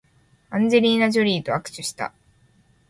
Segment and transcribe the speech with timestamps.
[0.49, 2.11] アンジェリーナジョリーと握手した